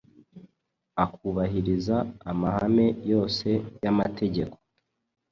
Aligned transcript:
akubahiriza 1.03 1.97
amahame 2.31 2.87
yose 3.11 3.49
y’amategeko. 3.83 4.55